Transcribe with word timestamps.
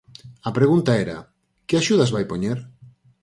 A 0.47 0.51
pregunta 0.57 0.91
era: 1.03 1.17
¿que 1.67 1.75
axudas 1.77 2.13
vai 2.15 2.25
poñer? 2.31 2.57